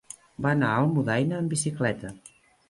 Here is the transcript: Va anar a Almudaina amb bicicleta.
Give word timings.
Va 0.45 0.53
anar 0.55 0.69
a 0.69 0.79
Almudaina 0.85 1.37
amb 1.41 1.53
bicicleta. 1.57 2.13